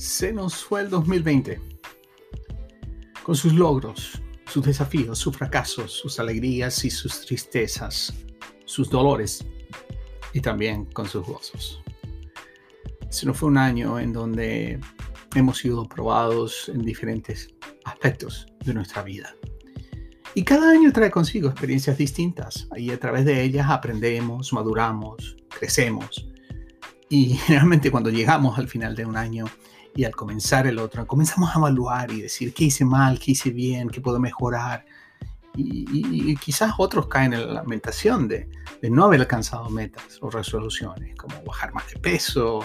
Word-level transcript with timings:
Se 0.00 0.32
nos 0.32 0.64
fue 0.64 0.80
el 0.80 0.88
2020 0.88 1.60
con 3.22 3.36
sus 3.36 3.52
logros, 3.52 4.18
sus 4.46 4.64
desafíos, 4.64 5.18
sus 5.18 5.36
fracasos, 5.36 5.92
sus 5.92 6.18
alegrías 6.18 6.86
y 6.86 6.90
sus 6.90 7.26
tristezas, 7.26 8.14
sus 8.64 8.88
dolores 8.88 9.44
y 10.32 10.40
también 10.40 10.86
con 10.86 11.06
sus 11.06 11.26
gozos. 11.26 11.82
Se 13.10 13.26
nos 13.26 13.36
fue 13.36 13.50
un 13.50 13.58
año 13.58 14.00
en 14.00 14.14
donde 14.14 14.80
hemos 15.34 15.58
sido 15.58 15.86
probados 15.86 16.70
en 16.70 16.80
diferentes 16.80 17.50
aspectos 17.84 18.46
de 18.64 18.72
nuestra 18.72 19.02
vida. 19.02 19.34
Y 20.34 20.44
cada 20.44 20.70
año 20.70 20.94
trae 20.94 21.10
consigo 21.10 21.50
experiencias 21.50 21.98
distintas 21.98 22.68
y 22.74 22.90
a 22.90 22.98
través 22.98 23.26
de 23.26 23.42
ellas 23.42 23.66
aprendemos, 23.68 24.50
maduramos, 24.54 25.36
crecemos. 25.50 26.26
Y 27.10 27.34
generalmente 27.44 27.90
cuando 27.90 28.08
llegamos 28.08 28.58
al 28.58 28.66
final 28.66 28.96
de 28.96 29.04
un 29.04 29.18
año 29.18 29.44
y 29.94 30.04
al 30.04 30.14
comenzar 30.14 30.66
el 30.66 30.78
otro, 30.78 31.06
comenzamos 31.06 31.54
a 31.54 31.58
evaluar 31.58 32.10
y 32.10 32.22
decir 32.22 32.54
qué 32.54 32.64
hice 32.64 32.84
mal, 32.84 33.18
qué 33.18 33.32
hice 33.32 33.50
bien, 33.50 33.88
qué 33.88 34.00
puedo 34.00 34.18
mejorar. 34.18 34.84
Y, 35.56 36.36
quizás 36.36 36.74
otros 36.78 37.08
caen 37.08 37.34
en 37.34 37.46
la 37.46 37.54
lamentación 37.54 38.28
de, 38.28 38.48
de 38.80 38.90
no 38.90 39.04
haber 39.04 39.20
alcanzado 39.20 39.68
metas 39.68 40.18
o 40.20 40.30
resoluciones, 40.30 41.16
como 41.16 41.42
bajar 41.42 41.74
más 41.74 41.88
de 41.92 41.98
peso, 41.98 42.64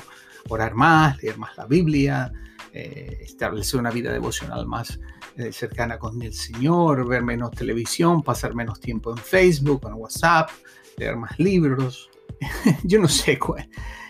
orar 0.50 0.76
más, 0.76 1.22
leer 1.22 1.38
más 1.38 1.58
la 1.58 1.66
Biblia, 1.66 2.32
eh, 2.78 3.20
establecer 3.22 3.80
una 3.80 3.90
vida 3.90 4.12
devocional 4.12 4.68
más 4.68 5.00
eh, 5.38 5.52
cercana 5.52 5.98
con 5.98 6.22
el 6.22 6.34
Señor, 6.34 7.08
ver 7.08 7.24
menos 7.24 7.52
televisión, 7.52 8.22
pasar 8.22 8.54
menos 8.54 8.80
tiempo 8.80 9.12
en 9.12 9.18
Facebook, 9.18 9.88
en 9.88 9.94
WhatsApp, 9.94 10.50
leer 10.98 11.16
más 11.16 11.40
libros. 11.40 12.10
yo 12.84 13.00
no 13.00 13.08
sé 13.08 13.40
cuál, 13.40 13.70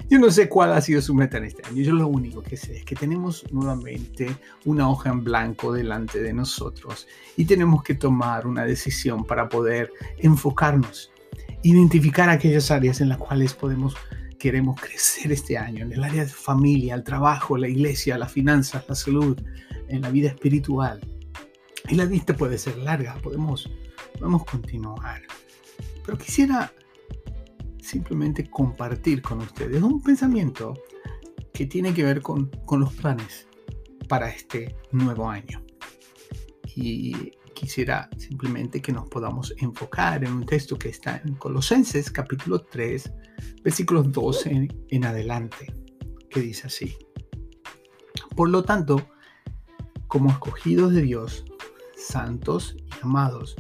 yo 0.10 0.20
no 0.20 0.30
sé 0.30 0.48
cuál 0.48 0.74
ha 0.74 0.82
sido 0.82 1.02
su 1.02 1.16
meta 1.16 1.38
en 1.38 1.46
este 1.46 1.66
año. 1.68 1.82
Yo 1.82 1.94
lo 1.94 2.08
único 2.08 2.44
que 2.44 2.58
sé 2.58 2.78
es 2.78 2.86
que 2.86 2.96
tenemos 2.96 3.44
nuevamente 3.52 4.36
una 4.66 4.90
hoja 4.90 5.10
en 5.10 5.24
blanco 5.24 5.74
delante 5.74 6.22
de 6.22 6.34
nosotros 6.34 7.08
y 7.36 7.46
tenemos 7.46 7.84
que 7.84 7.96
tomar 7.96 8.46
una 8.46 8.66
decisión 8.66 9.24
para 9.26 9.50
poder 9.50 9.92
enfocarnos, 10.18 11.12
identificar 11.64 12.30
aquellas 12.30 12.70
áreas 12.70 13.02
en 13.02 13.10
las 13.10 13.18
cuales 13.18 13.54
podemos 13.54 13.96
queremos 14.38 14.80
crecer 14.80 15.32
este 15.32 15.58
año 15.58 15.86
en 15.86 15.94
el 15.94 16.04
área 16.04 16.24
de 16.24 16.30
familia, 16.30 16.94
el 16.94 17.04
trabajo, 17.04 17.58
la 17.58 17.68
iglesia, 17.68 18.18
las 18.18 18.32
finanzas, 18.32 18.86
la 18.88 18.94
salud, 18.94 19.42
en 19.88 20.02
la 20.02 20.10
vida 20.12 20.30
espiritual. 20.30 21.00
Y 21.90 21.96
la 21.96 22.06
lista 22.06 22.36
puede 22.36 22.60
ser 22.60 22.78
larga, 22.78 23.16
podemos, 23.24 23.70
podemos 24.20 24.46
continuar. 24.46 25.24
Pero 26.06 26.18
quisiera 26.18 26.72
simplemente 27.86 28.50
compartir 28.50 29.22
con 29.22 29.40
ustedes 29.40 29.82
un 29.82 30.02
pensamiento 30.02 30.74
que 31.54 31.66
tiene 31.66 31.94
que 31.94 32.04
ver 32.04 32.22
con, 32.22 32.52
los 32.72 32.94
planes 32.94 33.48
para 34.10 34.30
este 34.30 34.76
nuevo 34.92 35.30
año. 35.30 35.64
Y 36.76 37.32
quisiera 37.54 38.10
simplemente 38.18 38.82
que 38.82 38.92
nos 38.92 39.08
podamos 39.08 39.54
enfocar 39.60 40.24
en 40.26 40.34
un 40.34 40.46
texto 40.46 40.78
que 40.78 40.90
está 40.90 41.22
en 41.24 41.36
Colosenses 41.36 42.12
capítulo 42.12 42.60
3, 42.60 43.14
versículos 43.64 44.12
12 44.12 44.68
en, 44.90 45.06
adelante, 45.06 45.72
que 46.30 46.42
dice 46.42 46.68
así. 46.68 46.98
Por 48.36 48.50
lo 48.50 48.64
tanto, 48.64 49.10
como 50.08 50.32
escogidos 50.32 50.94
de 50.94 51.04
Dios, 51.04 51.46
santos 51.96 52.76
y 52.80 52.90
amados, 53.02 53.56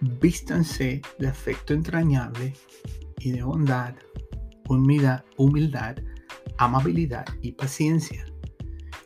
vístanse 0.00 1.02
de 1.18 1.28
afecto 1.28 1.74
entrañable 1.74 2.54
y 3.24 3.32
de 3.32 3.42
bondad, 3.42 3.94
humildad, 4.68 5.96
amabilidad 6.58 7.24
y 7.42 7.52
paciencia 7.52 8.24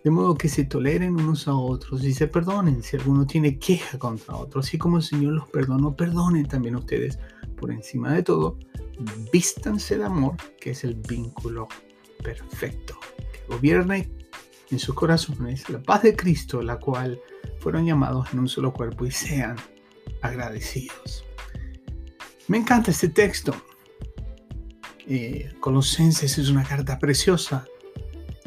de 0.04 0.10
modo 0.10 0.36
que 0.36 0.48
se 0.48 0.64
toleren 0.64 1.20
unos 1.20 1.48
a 1.48 1.54
otros 1.54 2.04
y 2.04 2.14
se 2.14 2.28
perdonen 2.28 2.82
si 2.82 2.96
alguno 2.96 3.26
tiene 3.26 3.58
queja 3.58 3.98
contra 3.98 4.36
otro. 4.36 4.60
Así 4.60 4.78
como 4.78 4.98
el 4.98 5.02
Señor 5.02 5.34
los 5.34 5.48
perdonó, 5.48 5.96
perdonen 5.96 6.46
también 6.46 6.76
ustedes. 6.76 7.18
Por 7.56 7.72
encima 7.72 8.12
de 8.12 8.22
todo, 8.22 8.58
vístanse 9.32 9.98
de 9.98 10.04
amor, 10.04 10.36
que 10.60 10.70
es 10.70 10.84
el 10.84 10.94
vínculo 10.94 11.68
perfecto, 12.22 12.98
que 13.32 13.52
gobierne 13.52 14.10
en 14.70 14.78
sus 14.78 14.94
corazones 14.94 15.68
la 15.68 15.82
paz 15.82 16.02
de 16.02 16.14
Cristo, 16.14 16.62
la 16.62 16.78
cual 16.78 17.20
fueron 17.58 17.84
llamados 17.84 18.32
en 18.32 18.38
un 18.38 18.48
solo 18.48 18.72
cuerpo 18.72 19.04
y 19.04 19.10
sean 19.10 19.56
agradecidos. 20.22 21.24
Me 22.46 22.58
encanta 22.58 22.92
este 22.92 23.08
texto. 23.08 23.54
Eh, 25.10 25.54
Colosenses 25.60 26.36
es 26.36 26.50
una 26.50 26.64
carta 26.64 26.98
preciosa 26.98 27.66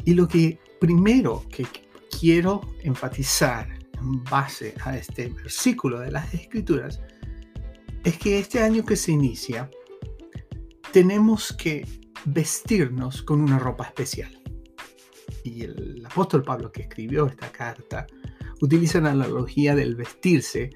y 0.04 0.14
lo 0.14 0.28
que 0.28 0.60
primero 0.80 1.44
que 1.50 1.66
quiero 2.20 2.60
enfatizar 2.84 3.68
en 3.94 4.22
base 4.22 4.72
a 4.84 4.96
este 4.96 5.26
versículo 5.28 5.98
de 5.98 6.12
las 6.12 6.32
Escrituras 6.32 7.00
es 8.04 8.16
que 8.16 8.38
este 8.38 8.60
año 8.60 8.84
que 8.84 8.94
se 8.94 9.10
inicia 9.10 9.68
tenemos 10.92 11.52
que 11.52 11.84
vestirnos 12.26 13.22
con 13.22 13.40
una 13.40 13.58
ropa 13.58 13.86
especial. 13.86 14.40
Y 15.42 15.62
el 15.62 16.06
apóstol 16.06 16.44
Pablo 16.44 16.70
que 16.70 16.82
escribió 16.82 17.26
esta 17.26 17.50
carta 17.50 18.06
utiliza 18.60 19.00
la 19.00 19.10
analogía 19.10 19.74
del 19.74 19.96
vestirse 19.96 20.70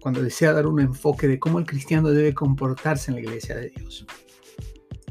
cuando 0.00 0.22
desea 0.22 0.52
dar 0.52 0.66
un 0.66 0.80
enfoque 0.80 1.28
de 1.28 1.38
cómo 1.38 1.58
el 1.58 1.64
cristiano 1.64 2.10
debe 2.10 2.34
comportarse 2.34 3.10
en 3.10 3.14
la 3.14 3.22
iglesia 3.22 3.56
de 3.56 3.70
Dios. 3.70 4.06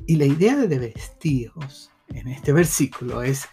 Y 0.09 0.15
la 0.15 0.25
idea 0.25 0.55
de 0.55 0.79
vestirnos 0.79 1.91
en 2.07 2.29
este 2.29 2.51
versículo 2.51 3.21
es 3.21 3.47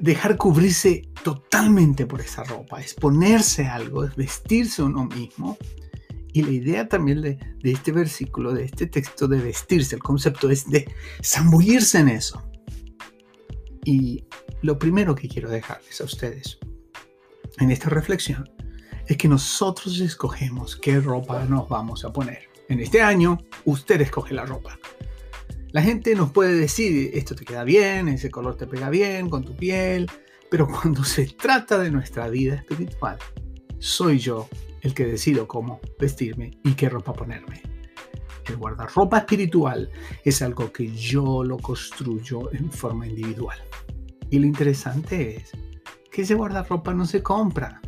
dejar 0.00 0.36
cubrirse 0.36 1.08
totalmente 1.22 2.06
por 2.06 2.20
esa 2.20 2.42
ropa, 2.42 2.80
es 2.80 2.94
ponerse 2.94 3.66
algo, 3.66 4.02
es 4.02 4.16
vestirse 4.16 4.82
uno 4.82 5.04
mismo. 5.04 5.56
Y 6.32 6.42
la 6.42 6.50
idea 6.50 6.88
también 6.88 7.22
de, 7.22 7.38
este 7.62 7.92
versículo, 7.92 8.52
de 8.52 8.64
este 8.64 8.88
texto 8.88 9.28
de 9.28 9.38
vestirse, 9.38 9.94
el 9.94 10.02
concepto 10.02 10.50
es 10.50 10.68
de 10.68 10.92
zambullirse 11.22 11.98
en 12.00 12.08
eso. 12.08 12.42
Y 13.84 14.24
lo 14.62 14.76
primero 14.76 15.14
que 15.14 15.28
quiero 15.28 15.50
dejarles 15.50 16.00
a 16.00 16.04
ustedes 16.04 16.58
en 17.60 17.70
esta 17.70 17.90
reflexión 17.90 18.50
es 19.06 19.16
que 19.16 19.28
nosotros 19.28 20.00
escogemos 20.00 20.74
qué 20.74 20.98
ropa 21.00 21.44
nos 21.44 21.68
vamos 21.68 22.04
a 22.04 22.12
poner. 22.12 22.48
En 22.68 22.80
este 22.80 23.02
año, 23.02 23.38
usted 23.64 24.00
escoge 24.00 24.34
la 24.34 24.44
ropa. 24.44 24.76
La 25.72 25.82
gente 25.82 26.16
nos 26.16 26.32
puede 26.32 26.56
decir, 26.56 27.12
esto 27.14 27.36
te 27.36 27.44
queda 27.44 27.62
bien, 27.62 28.08
ese 28.08 28.28
color 28.28 28.56
te 28.56 28.66
pega 28.66 28.90
bien 28.90 29.30
con 29.30 29.44
tu 29.44 29.54
piel, 29.54 30.10
pero 30.50 30.66
cuando 30.82 31.04
se 31.04 31.26
trata 31.26 31.78
de 31.78 31.92
nuestra 31.92 32.28
vida 32.28 32.56
espiritual, 32.56 33.18
soy 33.78 34.18
yo 34.18 34.48
el 34.80 34.94
que 34.94 35.04
decido 35.04 35.46
cómo 35.46 35.80
vestirme 35.98 36.58
y 36.64 36.72
qué 36.72 36.88
ropa 36.88 37.12
ponerme. 37.12 37.62
El 38.48 38.56
guardarropa 38.56 39.18
espiritual 39.18 39.88
es 40.24 40.42
algo 40.42 40.72
que 40.72 40.88
yo 40.88 41.44
lo 41.44 41.56
construyo 41.58 42.52
en 42.52 42.72
forma 42.72 43.06
individual. 43.06 43.58
Y 44.28 44.40
lo 44.40 44.46
interesante 44.46 45.36
es 45.36 45.52
que 46.10 46.22
ese 46.22 46.34
guardarropa 46.34 46.92
no 46.94 47.04
se 47.04 47.22
compra, 47.22 47.80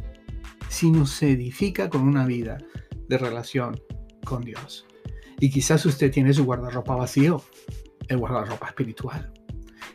sino 0.69 1.04
se 1.04 1.32
edifica 1.32 1.91
con 1.91 2.03
una 2.03 2.26
vida 2.26 2.59
de 3.09 3.19
relación 3.19 3.81
con 4.25 4.42
Dios. 4.42 4.87
Y 5.42 5.50
quizás 5.50 5.84
usted 5.86 6.12
tiene 6.12 6.32
su 6.32 6.44
guardarropa 6.44 6.94
vacío, 6.94 7.42
el 8.06 8.16
guardarropa 8.16 8.69
espiritual. 8.69 9.32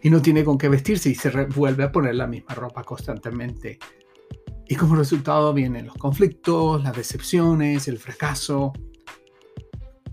Y 0.03 0.09
no 0.09 0.21
tiene 0.21 0.43
con 0.43 0.57
qué 0.57 0.67
vestirse 0.67 1.09
y 1.09 1.15
se 1.15 1.29
vuelve 1.45 1.85
a 1.85 1.91
poner 1.93 2.15
la 2.15 2.27
misma 2.27 2.53
ropa 2.53 2.83
constantemente. 2.83 3.79
Y 4.67 4.75
como 4.75 4.97
resultado 4.97 5.53
vienen 5.53 5.85
los 5.85 5.95
conflictos, 5.95 6.83
las 6.83 6.97
decepciones, 6.97 7.87
el 7.87 7.97
fracaso. 7.97 8.73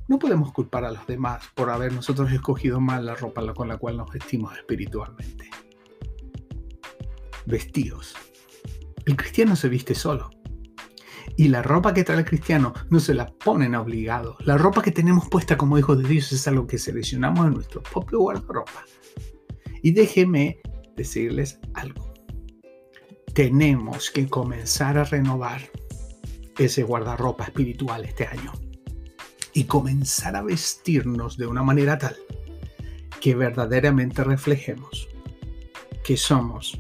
No 0.06 0.20
podemos 0.20 0.52
culpar 0.52 0.84
a 0.84 0.92
los 0.92 1.04
demás 1.04 1.42
por 1.56 1.68
haber 1.68 1.92
nosotros 1.92 2.30
escogido 2.30 2.78
mal 2.78 3.04
la 3.04 3.16
ropa 3.16 3.42
con 3.54 3.66
la 3.66 3.76
cual 3.76 3.96
nos 3.96 4.12
vestimos 4.12 4.56
espiritualmente. 4.56 5.50
Vestidos. 7.44 8.14
El 9.04 9.16
cristiano 9.16 9.56
se 9.56 9.69
viste 9.69 9.96
solo. 9.96 10.30
Y 11.36 11.48
la 11.48 11.62
ropa 11.62 11.92
que 11.92 12.04
trae 12.04 12.19
el 12.19 12.25
cristiano 12.25 12.72
no 12.90 13.00
se 13.00 13.14
la 13.14 13.26
ponen 13.26 13.75
obligado. 13.75 14.36
La 14.40 14.56
ropa 14.56 14.82
que 14.82 14.92
tenemos 14.92 15.28
puesta 15.28 15.56
como 15.56 15.78
hijos 15.78 16.00
de 16.00 16.08
Dios 16.08 16.32
es 16.32 16.46
algo 16.46 16.66
que 16.66 16.78
seleccionamos 16.78 17.46
en 17.46 17.54
nuestro 17.54 17.82
propio 17.82 18.20
guardarropa. 18.20 18.84
Y 19.82 19.92
déjeme 19.92 20.60
decirles 20.96 21.58
algo. 21.75 22.14
Tenemos 23.34 24.10
que 24.10 24.28
comenzar 24.28 24.96
a 24.96 25.04
renovar 25.04 25.62
ese 26.58 26.84
guardarropa 26.84 27.44
espiritual 27.44 28.04
este 28.04 28.26
año. 28.26 28.52
Y 29.52 29.64
comenzar 29.64 30.37
a 30.37 30.42
vestirnos 30.42 31.37
de 31.37 31.46
una 31.46 31.62
manera 31.62 31.98
tal 31.98 32.16
que 33.20 33.34
verdaderamente 33.34 34.22
reflejemos 34.22 35.08
que 36.04 36.16
somos 36.16 36.78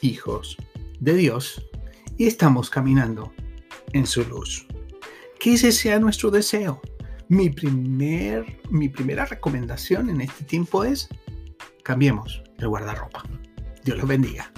hijos 0.00 0.56
de 1.00 1.14
Dios 1.14 1.64
y 2.18 2.26
estamos 2.26 2.68
caminando 2.68 3.32
en 3.94 4.06
su 4.06 4.24
luz. 4.24 4.66
Que 5.40 5.54
ese 5.54 5.72
sea 5.72 5.98
nuestro 5.98 6.30
deseo. 6.30 6.82
Mi, 7.28 7.48
primer, 7.48 8.60
mi 8.68 8.90
primera 8.90 9.24
recomendación 9.24 10.10
en 10.10 10.20
este 10.20 10.44
tiempo 10.44 10.84
es 10.84 11.08
cambiemos 11.82 12.42
el 12.58 12.68
guardarropa. 12.68 13.24
Dios 13.84 13.96
los 13.96 14.06
bendiga. 14.06 14.52